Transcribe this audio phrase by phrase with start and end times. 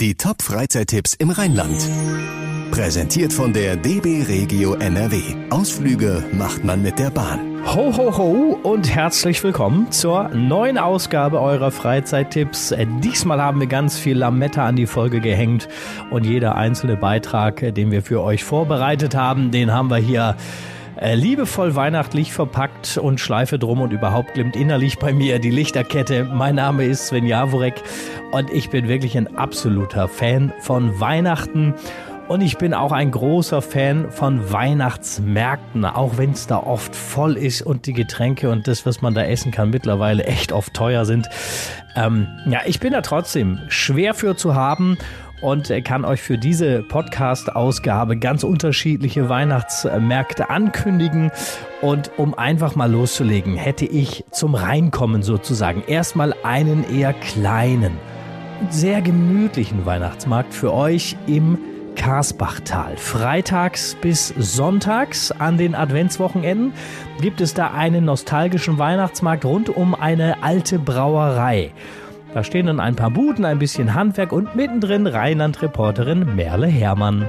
[0.00, 1.76] Die Top-Freizeittipps im Rheinland.
[2.70, 5.20] Präsentiert von der DB Regio NRW.
[5.50, 7.66] Ausflüge macht man mit der Bahn.
[7.66, 12.72] Ho, ho, ho und herzlich willkommen zur neuen Ausgabe eurer Freizeittipps.
[13.02, 15.68] Diesmal haben wir ganz viel Lametta an die Folge gehängt
[16.12, 20.77] und jeder einzelne Beitrag, den wir für euch vorbereitet haben, den haben wir hier äh,
[21.00, 26.24] liebevoll weihnachtlich verpackt und Schleife drum und überhaupt glimmt innerlich bei mir die Lichterkette.
[26.24, 27.82] Mein Name ist Sven Jaworek
[28.32, 31.74] und ich bin wirklich ein absoluter Fan von Weihnachten.
[32.28, 37.38] Und ich bin auch ein großer Fan von Weihnachtsmärkten, auch wenn es da oft voll
[37.38, 41.06] ist und die Getränke und das, was man da essen kann, mittlerweile echt oft teuer
[41.06, 41.26] sind.
[41.96, 44.98] Ähm, ja, ich bin da trotzdem schwer für zu haben
[45.40, 51.30] und kann euch für diese Podcast-Ausgabe ganz unterschiedliche Weihnachtsmärkte ankündigen.
[51.80, 57.98] Und um einfach mal loszulegen, hätte ich zum Reinkommen sozusagen erstmal einen eher kleinen,
[58.70, 61.58] sehr gemütlichen Weihnachtsmarkt für euch im
[61.94, 62.96] Karsbachtal.
[62.96, 66.72] Freitags bis sonntags an den Adventswochenenden
[67.20, 71.72] gibt es da einen nostalgischen Weihnachtsmarkt rund um eine alte Brauerei.
[72.38, 77.28] Da stehen dann ein paar Buden, ein bisschen Handwerk und mittendrin Rheinland-Reporterin Merle Herrmann.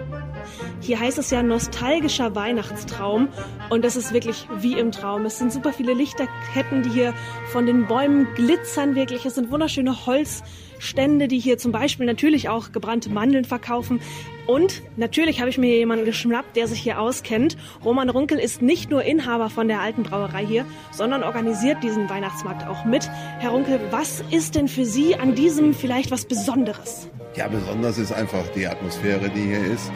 [0.82, 3.28] Hier heißt es ja nostalgischer Weihnachtstraum
[3.72, 5.26] und das ist wirklich wie im Traum.
[5.26, 7.16] Es sind super viele Lichterketten, die hier
[7.48, 9.26] von den Bäumen glitzern wirklich.
[9.26, 14.02] Es sind wunderschöne Holzstände, die hier zum Beispiel natürlich auch gebrannte Mandeln verkaufen.
[14.50, 17.56] Und natürlich habe ich mir jemanden geschnappt, der sich hier auskennt.
[17.86, 22.68] Roman Runkel ist nicht nur Inhaber von der alten Brauerei hier, sondern organisiert diesen Weihnachtsmarkt
[22.68, 23.08] auch mit.
[23.38, 27.10] Herr Runkel, was ist denn für Sie an diesem vielleicht was Besonderes?
[27.36, 29.92] Ja, besonders ist einfach die Atmosphäre, die hier ist.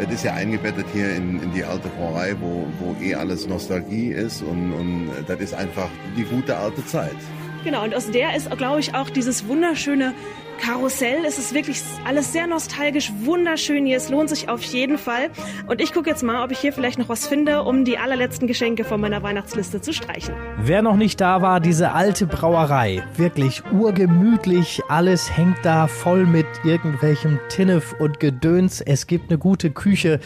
[0.00, 4.08] Das ist ja eingebettet hier in, in die alte Brauerei, wo, wo eh alles Nostalgie
[4.08, 7.14] ist und, und das ist einfach die gute alte Zeit.
[7.62, 10.14] Genau, und aus der ist, glaube ich, auch dieses wunderschöne
[10.62, 11.24] Karussell.
[11.26, 13.96] Es ist wirklich alles sehr nostalgisch, wunderschön hier.
[13.96, 15.30] Es lohnt sich auf jeden Fall.
[15.66, 18.46] Und ich gucke jetzt mal, ob ich hier vielleicht noch was finde, um die allerletzten
[18.46, 20.34] Geschenke von meiner Weihnachtsliste zu streichen.
[20.58, 24.80] Wer noch nicht da war, diese alte Brauerei, wirklich urgemütlich.
[24.88, 28.80] Alles hängt da voll mit irgendwelchem Tinnef und Gedöns.
[28.80, 30.20] Es gibt eine gute Küche.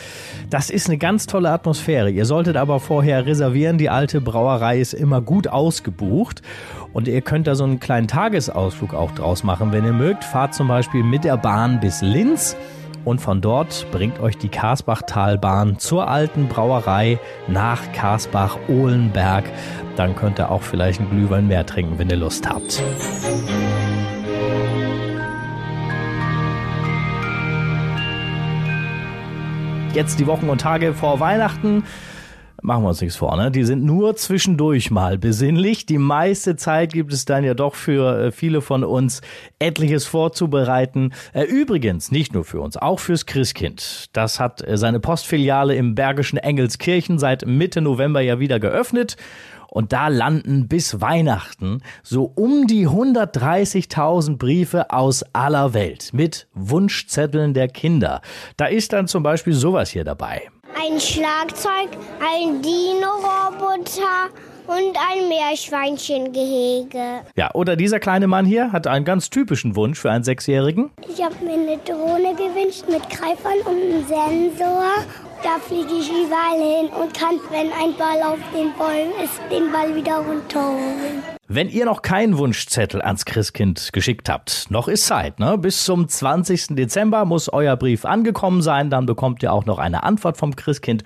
[0.50, 2.10] Das ist eine ganz tolle Atmosphäre.
[2.10, 3.78] Ihr solltet aber vorher reservieren.
[3.78, 6.42] Die alte Brauerei ist immer gut ausgebucht.
[6.92, 10.25] Und ihr könnt da so einen kleinen Tagesausflug auch draus machen, wenn ihr mögt.
[10.26, 12.56] Fahrt zum Beispiel mit der Bahn bis Linz.
[13.04, 19.44] Und von dort bringt euch die Karsbachtalbahn zur alten Brauerei nach Karsbach-Ohlenberg.
[19.94, 22.82] Dann könnt ihr auch vielleicht einen Glühwein mehr trinken, wenn ihr Lust habt.
[29.94, 31.84] Jetzt die Wochen und Tage vor Weihnachten
[32.66, 33.50] machen wir uns nichts vor, ne?
[33.53, 35.87] Die sind nur zwischendurch mal besinnlich.
[35.87, 39.22] Die meiste Zeit gibt es dann ja doch für äh, viele von uns
[39.60, 41.12] etliches vorzubereiten.
[41.32, 44.06] Äh, übrigens, nicht nur für uns, auch fürs Christkind.
[44.12, 49.16] Das hat äh, seine Postfiliale im Bergischen Engelskirchen seit Mitte November ja wieder geöffnet.
[49.69, 57.54] Und da landen bis Weihnachten so um die 130.000 Briefe aus aller Welt mit Wunschzetteln
[57.54, 58.22] der Kinder.
[58.56, 61.88] Da ist dann zum Beispiel sowas hier dabei ein Schlagzeug,
[62.20, 64.31] ein Dino-Roboter
[64.66, 67.20] und ein Meerschweinchengehege.
[67.37, 70.91] Ja, oder dieser kleine Mann hier hat einen ganz typischen Wunsch für einen Sechsjährigen.
[71.09, 74.91] Ich habe mir eine Drohne gewünscht mit Greifern und einem Sensor.
[75.42, 79.70] Da fliege ich überall hin und kann, wenn ein Ball auf den Bäumen ist, den
[79.70, 81.22] Ball wieder runterholen.
[81.48, 85.56] Wenn ihr noch keinen Wunschzettel ans Christkind geschickt habt, noch ist Zeit, ne?
[85.56, 86.74] Bis zum 20.
[86.74, 91.04] Dezember muss euer Brief angekommen sein, dann bekommt ihr auch noch eine Antwort vom Christkind.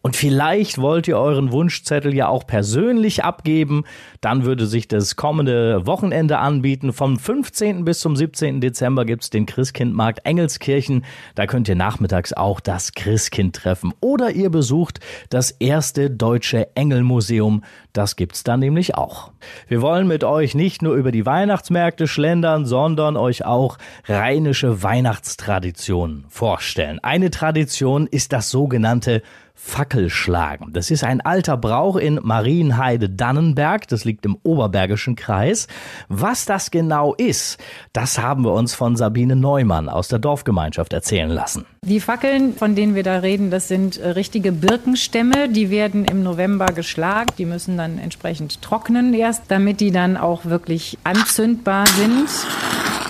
[0.00, 3.84] Und vielleicht wollt ihr euren Wunschzettel ja auch persönlich abgeben,
[4.20, 6.92] dann würde sich das kommende Wochenende anbieten.
[6.92, 7.84] Vom 15.
[7.84, 8.60] bis zum 17.
[8.60, 11.04] Dezember gibt's den Christkindmarkt Engelskirchen.
[11.34, 13.92] Da könnt ihr nachmittags auch das Christkind treffen.
[14.00, 14.98] Oder ihr besucht
[15.30, 17.62] das erste deutsche Engelmuseum.
[17.92, 19.30] Das gibt's dann nämlich auch.
[19.68, 23.76] Wir wollen mit euch nicht nur über die Weihnachtsmärkte schlendern, sondern euch auch
[24.08, 26.98] rheinische Weihnachtstraditionen vorstellen.
[27.02, 29.22] Eine Tradition ist das sogenannte
[29.54, 30.72] Fackelschlagen.
[30.72, 33.86] Das ist ein alter Brauch in Marienheide-Dannenberg.
[33.88, 35.68] Das liegt im Oberbergischen Kreis.
[36.08, 37.58] Was das genau ist,
[37.92, 41.64] das haben wir uns von Sabine Neumann aus der Dorfgemeinschaft erzählen lassen.
[41.84, 45.48] Die Fackeln, von denen wir da reden, das sind äh, richtige Birkenstämme.
[45.48, 47.30] Die werden im November geschlagen.
[47.38, 52.28] Die müssen dann entsprechend trocknen erst, damit die dann auch wirklich anzündbar sind.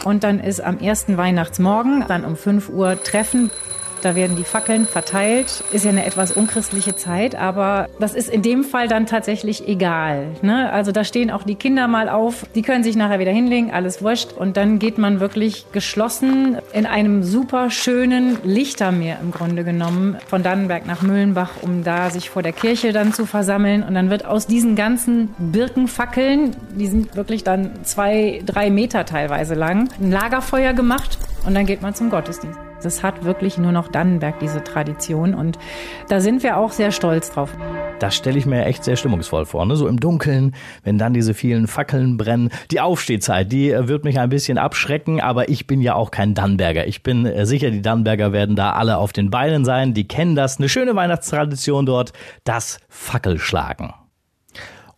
[0.04, 3.50] Und dann ist am ersten Weihnachtsmorgen dann um 5 Uhr Treffen
[4.02, 5.62] Da werden die Fackeln verteilt.
[5.70, 10.26] Ist ja eine etwas unchristliche Zeit, aber das ist in dem Fall dann tatsächlich egal.
[10.42, 10.70] Ne?
[10.72, 12.44] Also da stehen auch die Kinder mal auf.
[12.56, 14.32] Die können sich nachher wieder hinlegen, alles wurscht.
[14.32, 20.42] Und dann geht man wirklich geschlossen in einem super schönen Lichtermeer im Grunde genommen von
[20.42, 23.84] Dannenberg nach Mühlenbach, um da sich vor der Kirche dann zu versammeln.
[23.84, 29.54] Und dann wird aus diesen ganzen Birkenfackeln, die sind wirklich dann zwei, drei Meter teilweise
[29.54, 32.71] lang, ein Lagerfeuer gemacht und dann geht man zum Gottesdienst.
[32.82, 35.58] Das hat wirklich nur noch Dannenberg diese Tradition und
[36.08, 37.50] da sind wir auch sehr stolz drauf.
[37.98, 39.64] Das stelle ich mir echt sehr stimmungsvoll vor.
[39.64, 39.76] Ne?
[39.76, 42.50] So im Dunkeln, wenn dann diese vielen Fackeln brennen.
[42.70, 46.34] Die Aufstehzeit, die äh, wird mich ein bisschen abschrecken, aber ich bin ja auch kein
[46.34, 46.86] Dannenberger.
[46.86, 49.94] Ich bin äh, sicher, die Dannenberger werden da alle auf den Beinen sein.
[49.94, 50.58] Die kennen das.
[50.58, 52.12] Eine schöne Weihnachtstradition dort,
[52.44, 53.92] das Fackelschlagen.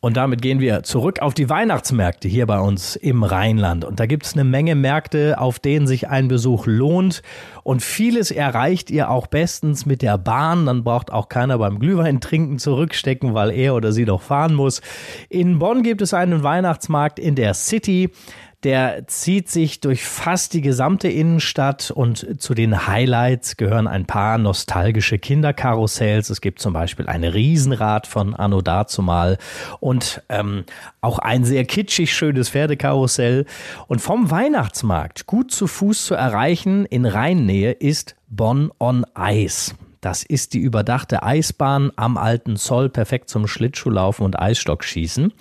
[0.05, 3.87] Und damit gehen wir zurück auf die Weihnachtsmärkte hier bei uns im Rheinland.
[3.87, 7.23] Und da gibt es eine Menge Märkte, auf denen sich ein Besuch lohnt.
[7.63, 10.67] Und vieles erreicht ihr auch bestens mit der Bahn.
[10.67, 14.83] Dann braucht auch keiner beim Glühwein trinken zurückstecken, weil er oder sie doch fahren muss.
[15.31, 18.11] In Bonn gibt es einen Weihnachtsmarkt in der City.
[18.65, 24.39] Der zieht sich durch fast die gesamte Innenstadt und zu den Highlights gehören ein paar
[24.39, 26.31] nostalgische Kinderkarussells.
[26.31, 29.37] Es gibt zum Beispiel ein Riesenrad von Anno dazumal
[29.81, 30.65] und ähm,
[31.03, 33.45] auch ein sehr kitschig schönes Pferdekarussell.
[33.87, 39.75] Und vom Weihnachtsmarkt gut zu Fuß zu erreichen in Rheinnähe ist Bonn on Ice.
[40.05, 45.33] Das ist die überdachte Eisbahn am alten Zoll, perfekt zum Schlittschuhlaufen und Eisstockschießen.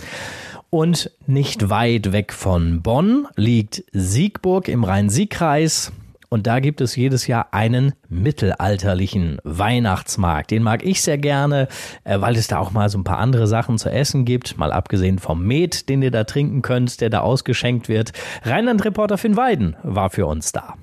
[0.73, 5.91] Und nicht weit weg von Bonn liegt Siegburg im Rhein-Sieg-Kreis.
[6.29, 10.49] Und da gibt es jedes Jahr einen mittelalterlichen Weihnachtsmarkt.
[10.49, 11.67] Den mag ich sehr gerne,
[12.05, 14.57] äh, weil es da auch mal so ein paar andere Sachen zu essen gibt.
[14.57, 18.11] Mal abgesehen vom Met, den ihr da trinken könnt, der da ausgeschenkt wird.
[18.41, 20.73] Rheinland-Reporter Finn Weiden war für uns da.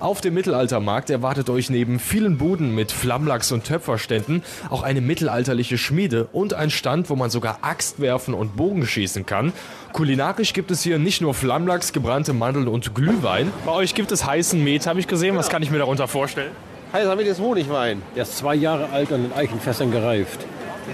[0.00, 5.76] Auf dem Mittelaltermarkt erwartet euch neben vielen Buden mit Flammlachs und Töpferständen auch eine mittelalterliche
[5.76, 9.52] Schmiede und ein Stand, wo man sogar Axt werfen und Bogen schießen kann.
[9.92, 13.52] Kulinarisch gibt es hier nicht nur Flammlachs, gebrannte Mandeln und Glühwein.
[13.66, 15.36] Bei euch gibt es heißen Met, habe ich gesehen.
[15.36, 16.52] Was kann ich mir darunter vorstellen?
[16.94, 18.00] Heißer Met ist Honigwein.
[18.16, 20.46] Der ist zwei Jahre alt und in Eichenfässern gereift.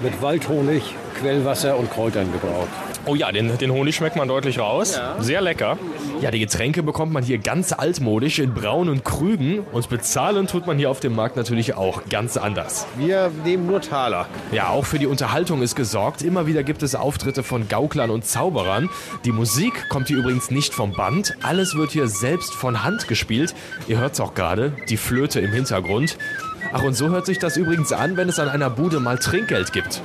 [0.02, 0.82] Mit Waldhonig,
[1.20, 2.68] Quellwasser und Kräutern gebraut.
[3.08, 4.96] Oh ja, den, den Honig schmeckt man deutlich raus.
[4.96, 5.22] Ja.
[5.22, 5.78] Sehr lecker.
[6.20, 10.76] Ja, die Getränke bekommt man hier ganz altmodisch in braunen Krügen und bezahlen tut man
[10.76, 12.84] hier auf dem Markt natürlich auch ganz anders.
[12.96, 14.26] Wir nehmen nur Taler.
[14.50, 16.22] Ja, auch für die Unterhaltung ist gesorgt.
[16.22, 18.90] Immer wieder gibt es Auftritte von Gauklern und Zauberern.
[19.24, 21.36] Die Musik kommt hier übrigens nicht vom Band.
[21.42, 23.54] Alles wird hier selbst von Hand gespielt.
[23.86, 26.18] Ihr hört es auch gerade, die Flöte im Hintergrund.
[26.72, 29.72] Ach, und so hört sich das übrigens an, wenn es an einer Bude mal Trinkgeld
[29.72, 30.02] gibt.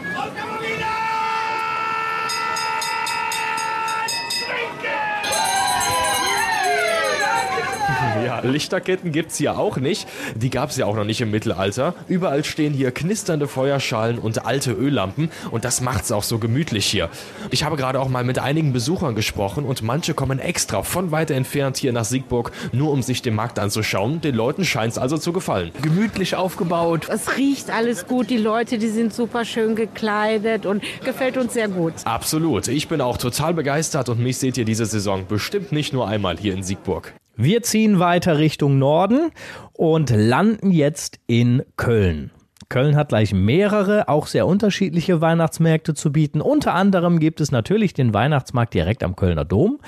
[8.43, 10.07] Lichterketten gibt es hier auch nicht.
[10.35, 11.95] Die gab es ja auch noch nicht im Mittelalter.
[12.07, 16.85] Überall stehen hier knisternde Feuerschalen und alte Öllampen und das macht es auch so gemütlich
[16.85, 17.09] hier.
[17.49, 21.35] Ich habe gerade auch mal mit einigen Besuchern gesprochen und manche kommen extra von weiter
[21.35, 24.21] entfernt hier nach Siegburg, nur um sich den Markt anzuschauen.
[24.21, 25.71] Den Leuten scheint es also zu gefallen.
[25.81, 27.07] Gemütlich aufgebaut.
[27.09, 31.67] Es riecht alles gut, die Leute, die sind super schön gekleidet und gefällt uns sehr
[31.67, 31.93] gut.
[32.05, 32.67] Absolut.
[32.67, 36.37] Ich bin auch total begeistert und mich seht ihr diese Saison bestimmt nicht nur einmal
[36.37, 37.13] hier in Siegburg.
[37.43, 39.31] Wir ziehen weiter Richtung Norden
[39.73, 42.29] und landen jetzt in Köln.
[42.69, 46.39] Köln hat gleich mehrere, auch sehr unterschiedliche Weihnachtsmärkte zu bieten.
[46.39, 49.79] Unter anderem gibt es natürlich den Weihnachtsmarkt direkt am Kölner Dom.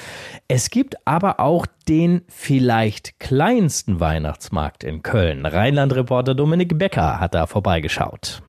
[0.48, 5.46] Es gibt aber auch den vielleicht kleinsten Weihnachtsmarkt in Köln.
[5.46, 8.42] Rheinland-Reporter Dominik Becker hat da vorbeigeschaut.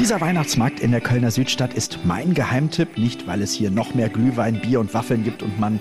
[0.00, 4.08] Dieser Weihnachtsmarkt in der Kölner Südstadt ist mein Geheimtipp, nicht weil es hier noch mehr
[4.08, 5.78] Glühwein, Bier und Waffeln gibt und man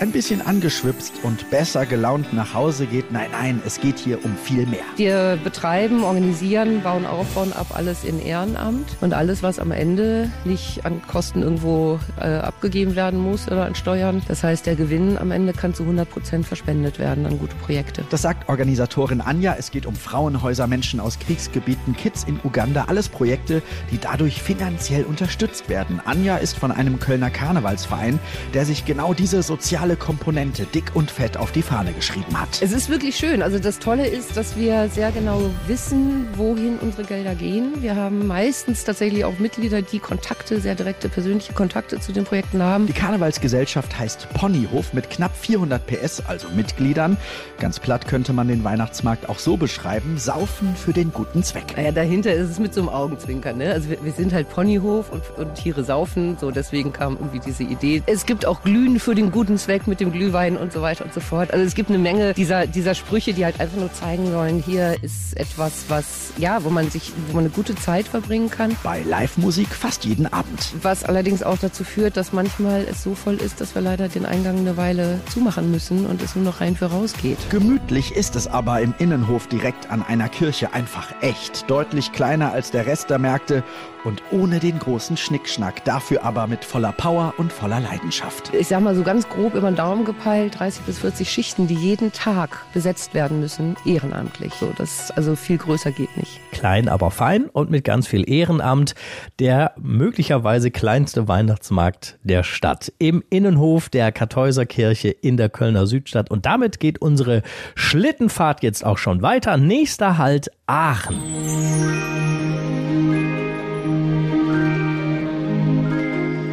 [0.00, 3.12] ein bisschen angeschwipst und besser gelaunt nach Hause geht.
[3.12, 4.80] Nein, nein, es geht hier um viel mehr.
[4.96, 8.96] Wir betreiben, organisieren, bauen auf, bauen ab, alles in Ehrenamt.
[9.02, 13.74] Und alles, was am Ende nicht an Kosten irgendwo äh, abgegeben werden muss oder an
[13.74, 14.22] Steuern.
[14.26, 18.02] Das heißt, der Gewinn am Ende kann zu 100 Prozent verspendet werden an gute Projekte.
[18.08, 19.54] Das sagt Organisatorin Anja.
[19.58, 22.86] Es geht um Frauenhäuser, Menschen aus Kriegsgebieten, Kids in Uganda.
[22.88, 26.00] Alles Projekte, die dadurch finanziell unterstützt werden.
[26.06, 28.18] Anja ist von einem Kölner Karnevalsverein,
[28.54, 32.60] der sich genau diese soziale soziale Komponente dick und fett auf die Fahne geschrieben hat.
[32.60, 33.42] Es ist wirklich schön.
[33.42, 37.82] Also das Tolle ist, dass wir sehr genau wissen, wohin unsere Gelder gehen.
[37.82, 42.62] Wir haben meistens tatsächlich auch Mitglieder, die Kontakte, sehr direkte persönliche Kontakte zu den Projekten
[42.62, 42.86] haben.
[42.86, 47.16] Die Karnevalsgesellschaft heißt Ponyhof mit knapp 400 PS, also Mitgliedern.
[47.58, 51.76] Ganz platt könnte man den Weihnachtsmarkt auch so beschreiben, saufen für den guten Zweck.
[51.76, 53.58] Naja, dahinter ist es mit so einem Augenzwinkern.
[53.58, 53.72] Ne?
[53.72, 57.64] Also wir, wir sind halt Ponyhof und, und Tiere saufen, so deswegen kam irgendwie diese
[57.64, 58.02] Idee.
[58.06, 61.04] Es gibt auch Glühen für den guten Zweck weg mit dem Glühwein und so weiter
[61.04, 61.52] und so fort.
[61.52, 65.02] Also es gibt eine Menge dieser, dieser Sprüche, die halt einfach nur zeigen sollen, hier
[65.02, 68.76] ist etwas, was, ja, wo man sich, wo man eine gute Zeit verbringen kann.
[68.82, 70.72] Bei Live-Musik fast jeden Abend.
[70.82, 74.26] Was allerdings auch dazu führt, dass manchmal es so voll ist, dass wir leider den
[74.26, 77.38] Eingang eine Weile zumachen müssen und es nur noch rein für raus geht.
[77.50, 81.70] Gemütlich ist es aber im Innenhof direkt an einer Kirche einfach echt.
[81.70, 83.64] Deutlich kleiner als der Rest der Märkte
[84.04, 88.52] und ohne den großen Schnickschnack, dafür aber mit voller Power und voller Leidenschaft.
[88.54, 91.74] Ich sag mal so ganz grob über den Daumen gepeilt, 30 bis 40 Schichten, die
[91.74, 94.52] jeden Tag besetzt werden müssen, ehrenamtlich.
[94.54, 96.40] So, das also viel größer geht nicht.
[96.50, 98.94] Klein, aber fein und mit ganz viel Ehrenamt.
[99.38, 106.30] Der möglicherweise kleinste Weihnachtsmarkt der Stadt im Innenhof der Kartäuser Kirche in der Kölner Südstadt.
[106.30, 107.42] Und damit geht unsere
[107.76, 109.56] Schlittenfahrt jetzt auch schon weiter.
[109.56, 111.39] Nächster Halt Aachen.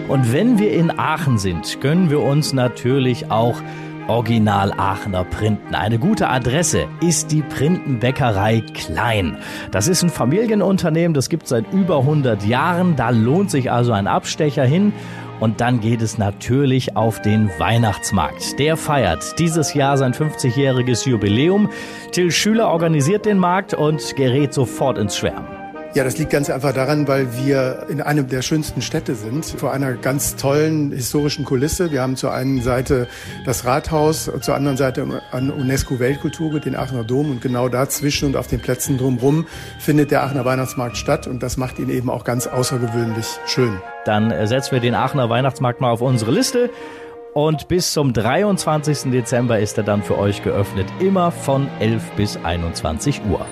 [0.08, 3.62] Und wenn wir in Aachen sind, können wir uns natürlich auch
[4.08, 5.76] Original Aachener Printen.
[5.76, 9.38] Eine gute Adresse ist die Printenbäckerei Klein.
[9.72, 12.96] Das ist ein Familienunternehmen, das gibt seit über 100 Jahren.
[12.96, 14.94] Da lohnt sich also ein Abstecher hin.
[15.42, 18.58] Und dann geht es natürlich auf den Weihnachtsmarkt.
[18.58, 21.70] Der feiert dieses Jahr sein 50-jähriges Jubiläum.
[22.12, 25.57] Till Schüler organisiert den Markt und gerät sofort ins Schwärmen.
[25.98, 29.72] Ja, das liegt ganz einfach daran, weil wir in einem der schönsten Städte sind, vor
[29.72, 31.92] einer ganz tollen historischen Kulisse.
[31.92, 33.08] Wir haben zur einen Seite
[33.48, 38.46] das Rathaus, zur anderen Seite an UNESCO-Weltkulturgut, den Aachener Dom und genau dazwischen und auf
[38.46, 39.48] den Plätzen drumherum
[39.80, 43.82] findet der Aachener Weihnachtsmarkt statt und das macht ihn eben auch ganz außergewöhnlich schön.
[44.06, 46.70] Dann setzen wir den Aachener Weihnachtsmarkt mal auf unsere Liste.
[47.34, 49.10] Und bis zum 23.
[49.12, 53.48] Dezember ist er dann für euch geöffnet, immer von 11 bis 21 Uhr.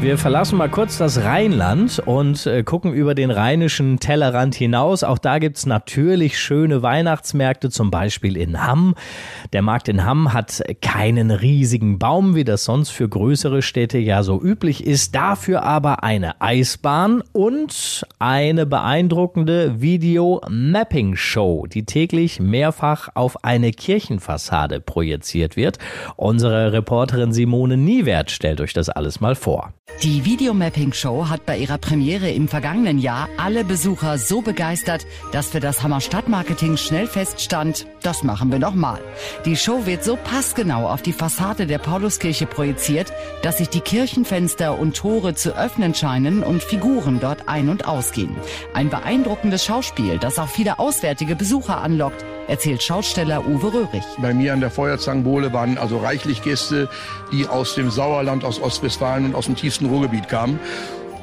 [0.00, 5.04] Wir verlassen mal kurz das Rheinland und äh, gucken über den rheinischen Tellerrand hinaus.
[5.04, 8.94] Auch da gibt's natürlich schöne Weihnachtsmärkte, zum Beispiel in Hamm.
[9.52, 14.22] Der Markt in Hamm hat keinen riesigen Baum, wie das sonst für größere Städte ja
[14.22, 15.14] so üblich ist.
[15.14, 25.56] Dafür aber eine Eisbahn und eine beeindruckende Video-Mapping-Show, die täglich mehrfach auf eine Kirchenfassade projiziert
[25.56, 25.76] wird.
[26.16, 29.74] Unsere Reporterin Simone Niewert stellt euch das alles mal vor.
[30.02, 35.60] Die Videomapping-Show hat bei ihrer Premiere im vergangenen Jahr alle Besucher so begeistert, dass für
[35.60, 38.98] das Hammer Stadtmarketing schnell feststand, das machen wir nochmal.
[39.44, 44.78] Die Show wird so passgenau auf die Fassade der Pauluskirche projiziert, dass sich die Kirchenfenster
[44.78, 48.34] und Tore zu öffnen scheinen und Figuren dort ein- und ausgehen.
[48.72, 54.02] Ein beeindruckendes Schauspiel, das auch viele auswärtige Besucher anlockt, erzählt Schausteller Uwe Röhrig.
[54.18, 56.88] Bei mir an der Feuerzangenbowle waren also reichlich Gäste,
[57.32, 60.58] die aus dem Sauerland, aus Ostwestfalen und aus dem tiefsten Ruhrgebiet kamen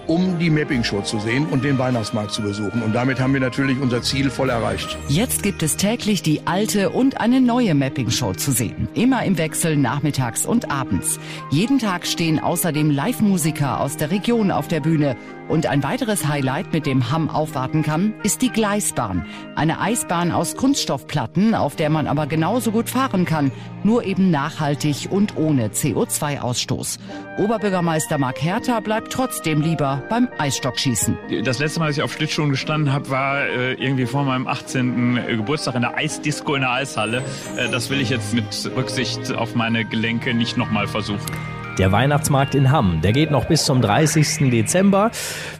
[0.07, 2.81] um die Mapping-Show zu sehen und den Weihnachtsmarkt zu besuchen.
[2.81, 4.97] Und damit haben wir natürlich unser Ziel voll erreicht.
[5.09, 8.87] Jetzt gibt es täglich die alte und eine neue Mapping-Show zu sehen.
[8.93, 11.19] Immer im Wechsel nachmittags und abends.
[11.51, 15.17] Jeden Tag stehen außerdem Live-Musiker aus der Region auf der Bühne.
[15.47, 19.25] Und ein weiteres Highlight, mit dem Hamm aufwarten kann, ist die Gleisbahn.
[19.55, 23.51] Eine Eisbahn aus Kunststoffplatten, auf der man aber genauso gut fahren kann,
[23.83, 26.99] nur eben nachhaltig und ohne CO2-Ausstoß.
[27.37, 31.17] Oberbürgermeister Mark Herter bleibt trotzdem lieber beim Eisstockschießen.
[31.43, 35.15] Das letzte Mal, dass ich auf Schlittschuhen gestanden habe, war äh, irgendwie vor meinem 18.
[35.27, 37.23] Geburtstag in der Eisdisco in der Eishalle.
[37.55, 41.56] Äh, das will ich jetzt mit Rücksicht auf meine Gelenke nicht nochmal versuchen.
[41.77, 44.49] Der Weihnachtsmarkt in Hamm, der geht noch bis zum 30.
[44.49, 45.11] Dezember.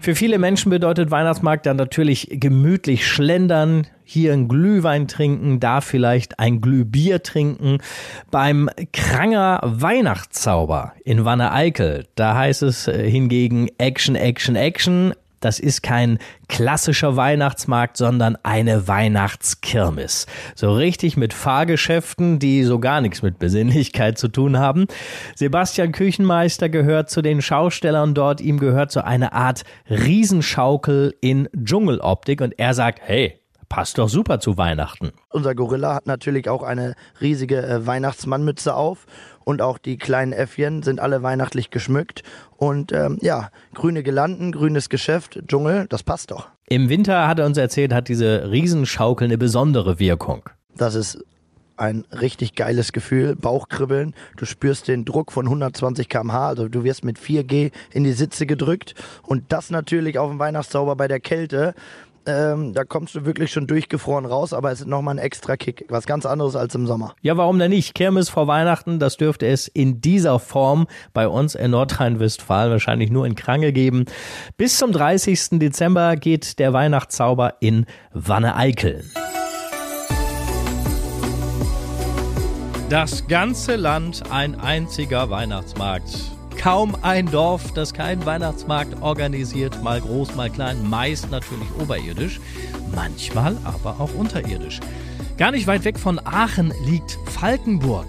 [0.02, 6.40] Für viele Menschen bedeutet Weihnachtsmarkt dann natürlich gemütlich schlendern, hier ein Glühwein trinken, da vielleicht
[6.40, 7.78] ein Glühbier trinken.
[8.32, 15.14] Beim Kranger Weihnachtszauber in Wanne-Eickel, da heißt es äh, hingegen Action, Action, Action.
[15.40, 20.26] Das ist kein klassischer Weihnachtsmarkt, sondern eine Weihnachtskirmes.
[20.56, 24.88] So richtig mit Fahrgeschäften, die so gar nichts mit Besinnlichkeit zu tun haben.
[25.36, 28.42] Sebastian Küchenmeister gehört zu den Schaustellern dort.
[28.42, 34.40] Ihm gehört so eine Art Riesenschaukel in Dschungeloptik und er sagt, hey, Passt doch super
[34.40, 35.12] zu Weihnachten.
[35.30, 39.06] Unser Gorilla hat natürlich auch eine riesige äh, Weihnachtsmannmütze auf
[39.44, 42.24] und auch die kleinen Äffchen sind alle weihnachtlich geschmückt.
[42.56, 46.48] Und ähm, ja, grüne Gelanden, grünes Geschäft, Dschungel, das passt doch.
[46.70, 50.44] Im Winter, hat er uns erzählt, hat diese Riesenschaukel eine besondere Wirkung.
[50.76, 51.24] Das ist
[51.78, 54.14] ein richtig geiles Gefühl, Bauchkribbeln.
[54.36, 58.46] Du spürst den Druck von 120 km/h, also du wirst mit 4G in die Sitze
[58.46, 58.96] gedrückt.
[59.24, 61.74] Und das natürlich auf dem Weihnachtszauber bei der Kälte
[62.28, 65.86] ähm, da kommst du wirklich schon durchgefroren raus, aber es ist nochmal ein extra Kick.
[65.90, 67.16] Was ganz anderes als im Sommer.
[67.22, 67.96] Ja, warum denn nicht?
[67.96, 73.26] Kirmes vor Weihnachten, das dürfte es in dieser Form bei uns in Nordrhein-Westfalen wahrscheinlich nur
[73.26, 74.06] in Krange geben.
[74.58, 75.60] Bis zum 30.
[75.60, 79.04] Dezember geht der Weihnachtszauber in Wanne-Eickel.
[82.90, 86.37] Das ganze Land ein einziger Weihnachtsmarkt.
[86.58, 92.42] Kaum ein Dorf, das keinen Weihnachtsmarkt organisiert, mal groß, mal klein, meist natürlich oberirdisch,
[92.94, 94.80] manchmal aber auch unterirdisch.
[95.38, 98.08] Gar nicht weit weg von Aachen liegt Falkenburg.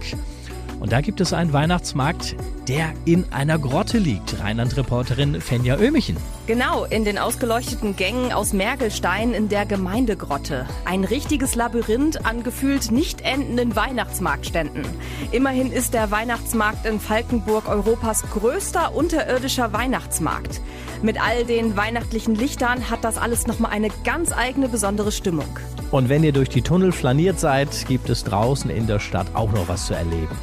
[0.80, 2.36] Und da gibt es einen Weihnachtsmarkt,
[2.68, 4.40] der in einer Grotte liegt.
[4.40, 6.16] Rheinland-Reporterin Fenja Ömichen.
[6.46, 10.66] Genau, in den ausgeleuchteten Gängen aus Mergelstein in der Gemeindegrotte.
[10.84, 14.84] Ein richtiges Labyrinth an gefühlt nicht endenden Weihnachtsmarktständen.
[15.32, 20.60] Immerhin ist der Weihnachtsmarkt in Falkenburg Europas größter unterirdischer Weihnachtsmarkt.
[21.02, 25.48] Mit all den weihnachtlichen Lichtern hat das alles nochmal eine ganz eigene besondere Stimmung.
[25.90, 29.52] Und wenn ihr durch die Tunnel flaniert seid, gibt es draußen in der Stadt auch
[29.52, 30.36] noch was zu erleben.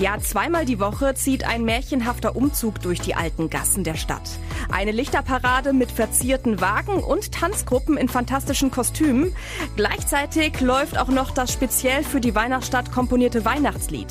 [0.00, 4.30] Ja, zweimal die Woche zieht ein märchenhafter Umzug durch die alten Gassen der Stadt.
[4.70, 9.34] Eine Lichterparade mit verzierten Wagen und Tanzgruppen in fantastischen Kostümen.
[9.74, 14.06] Gleichzeitig läuft auch noch das speziell für die Weihnachtsstadt komponierte Weihnachtslied.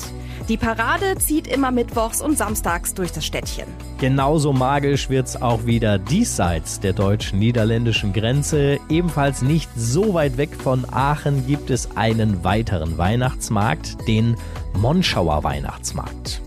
[0.50, 3.66] Die Parade zieht immer mittwochs und samstags durch das Städtchen.
[3.98, 8.78] Genauso magisch wird's auch wieder diesseits der deutsch-niederländischen Grenze.
[8.90, 14.36] Ebenfalls nicht so weit weg von Aachen gibt es einen weiteren Weihnachtsmarkt, den
[14.78, 16.40] Monschauer Weihnachtsmarkt.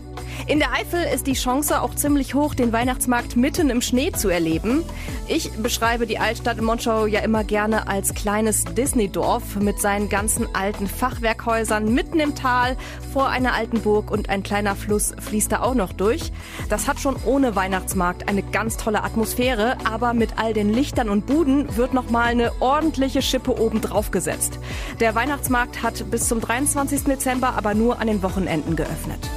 [0.48, 4.28] In der Eifel ist die Chance auch ziemlich hoch, den Weihnachtsmarkt mitten im Schnee zu
[4.28, 4.82] erleben.
[5.28, 10.88] Ich beschreibe die Altstadt Monschau ja immer gerne als kleines Disney-Dorf mit seinen ganzen alten
[10.88, 12.76] Fachwerkhäusern mitten im Tal
[13.12, 16.32] vor einer alten Burg und ein kleiner Fluss fließt da auch noch durch.
[16.68, 21.24] Das hat schon ohne Weihnachtsmarkt eine ganz tolle Atmosphäre, aber mit all den Lichtern und
[21.26, 24.58] Buden wird noch mal eine ordentliche Schippe oben drauf gesetzt.
[24.98, 27.04] Der Weihnachtsmarkt hat bis zum 23.
[27.04, 29.30] Dezember aber nur an den Wochenenden geöffnet.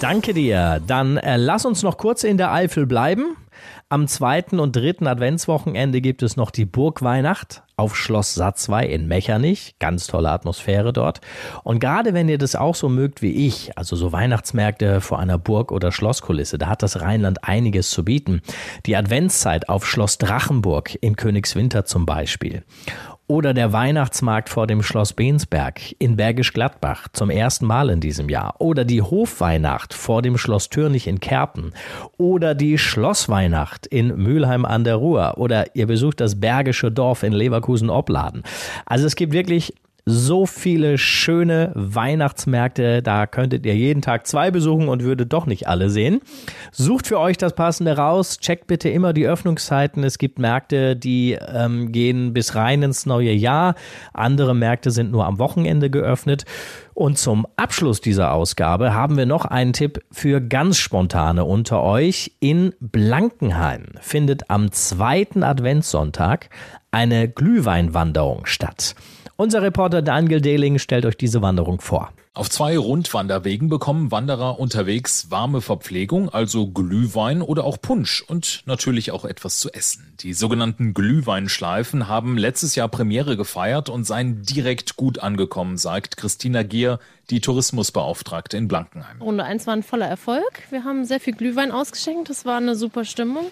[0.00, 0.80] Danke dir.
[0.86, 3.36] Dann äh, lass uns noch kurz in der Eifel bleiben.
[3.88, 9.74] Am zweiten und dritten Adventswochenende gibt es noch die Burgweihnacht auf Schloss Satzwey in Mechernich.
[9.80, 11.20] Ganz tolle Atmosphäre dort.
[11.64, 15.38] Und gerade wenn ihr das auch so mögt wie ich, also so Weihnachtsmärkte vor einer
[15.38, 18.42] Burg oder Schlosskulisse, da hat das Rheinland einiges zu bieten.
[18.86, 22.62] Die Adventszeit auf Schloss Drachenburg in Königswinter zum Beispiel.
[23.30, 28.30] Oder der Weihnachtsmarkt vor dem Schloss Bensberg in Bergisch Gladbach zum ersten Mal in diesem
[28.30, 28.54] Jahr.
[28.58, 31.74] Oder die Hofweihnacht vor dem Schloss Türnich in Kerpen.
[32.16, 35.34] Oder die Schlossweihnacht in Mülheim an der Ruhr.
[35.36, 38.44] Oder ihr besucht das Bergische Dorf in Leverkusen-Opladen.
[38.86, 39.74] Also es gibt wirklich
[40.08, 43.02] so viele schöne Weihnachtsmärkte.
[43.02, 46.20] Da könntet ihr jeden Tag zwei besuchen und würdet doch nicht alle sehen.
[46.72, 48.38] Sucht für euch das passende raus.
[48.38, 50.02] Checkt bitte immer die Öffnungszeiten.
[50.02, 53.74] Es gibt Märkte, die ähm, gehen bis rein ins neue Jahr.
[54.12, 56.44] Andere Märkte sind nur am Wochenende geöffnet.
[56.94, 62.32] Und zum Abschluss dieser Ausgabe haben wir noch einen Tipp für ganz spontane unter euch.
[62.40, 66.50] In Blankenheim findet am zweiten Adventssonntag
[66.90, 68.96] eine Glühweinwanderung statt.
[69.40, 72.12] Unser Reporter Daniel Dehling stellt euch diese Wanderung vor.
[72.34, 79.12] Auf zwei Rundwanderwegen bekommen Wanderer unterwegs warme Verpflegung, also Glühwein oder auch Punsch und natürlich
[79.12, 80.12] auch etwas zu essen.
[80.18, 86.64] Die sogenannten Glühweinschleifen haben letztes Jahr Premiere gefeiert und seien direkt gut angekommen, sagt Christina
[86.64, 86.98] Gier,
[87.30, 89.22] die Tourismusbeauftragte in Blankenheim.
[89.22, 90.64] Runde 1 war ein voller Erfolg.
[90.70, 92.28] Wir haben sehr viel Glühwein ausgeschenkt.
[92.28, 93.46] Das war eine super Stimmung.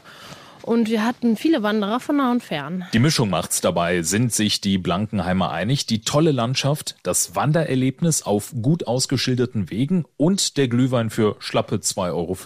[0.66, 2.84] Und wir hatten viele Wanderer von nah und fern.
[2.92, 5.86] Die Mischung macht's dabei, sind sich die Blankenheimer einig.
[5.86, 12.12] Die tolle Landschaft, das Wandererlebnis auf gut ausgeschilderten Wegen und der Glühwein für schlappe 2,50
[12.12, 12.36] Euro.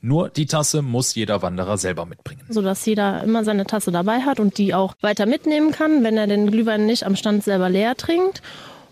[0.00, 2.46] Nur die Tasse muss jeder Wanderer selber mitbringen.
[2.48, 6.26] Sodass jeder immer seine Tasse dabei hat und die auch weiter mitnehmen kann, wenn er
[6.26, 8.42] den Glühwein nicht am Stand selber leer trinkt.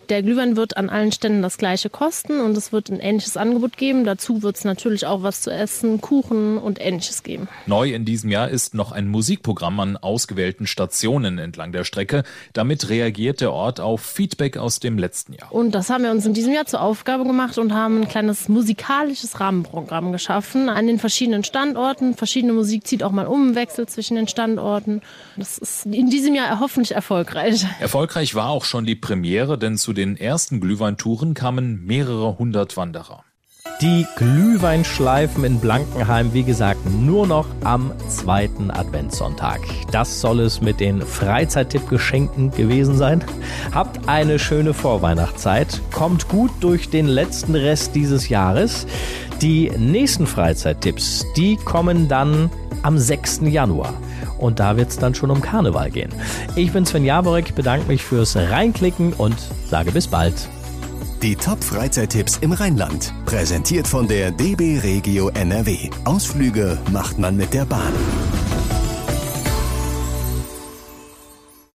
[0.09, 3.77] Der Glühwein wird an allen Ständen das gleiche kosten und es wird ein ähnliches Angebot
[3.77, 4.05] geben.
[4.05, 7.47] Dazu wird es natürlich auch was zu essen, Kuchen und ähnliches geben.
[7.67, 12.23] Neu in diesem Jahr ist noch ein Musikprogramm an ausgewählten Stationen entlang der Strecke.
[12.55, 15.53] Damit reagiert der Ort auf Feedback aus dem letzten Jahr.
[15.53, 18.49] Und das haben wir uns in diesem Jahr zur Aufgabe gemacht und haben ein kleines
[18.49, 22.15] musikalisches Rahmenprogramm geschaffen an den verschiedenen Standorten.
[22.15, 25.03] Verschiedene Musik zieht auch mal um, Wechsel zwischen den Standorten.
[25.37, 27.67] Das ist in diesem Jahr hoffentlich erfolgreich.
[27.79, 33.25] Erfolgreich war auch schon die Premiere, denn zu den ersten Glühweintouren kamen mehrere hundert Wanderer.
[33.81, 39.61] Die Glühweinschleifen in Blankenheim, wie gesagt, nur noch am zweiten Adventssonntag.
[39.91, 43.25] Das soll es mit den Freizeittipp-Geschenken gewesen sein.
[43.73, 45.81] Habt eine schöne Vorweihnachtszeit.
[45.93, 48.87] Kommt gut durch den letzten Rest dieses Jahres.
[49.43, 52.51] Die nächsten Freizeittipps, die kommen dann
[52.83, 53.43] am 6.
[53.47, 53.95] Januar.
[54.39, 56.11] Und da wird es dann schon um Karneval gehen.
[56.57, 59.37] Ich bin Sven Jaborek, bedanke mich fürs Reinklicken und
[59.69, 60.49] sage bis bald.
[61.23, 63.13] Die Top-Freizeittipps im Rheinland.
[63.27, 65.91] Präsentiert von der DB Regio NRW.
[66.05, 67.93] Ausflüge macht man mit der Bahn.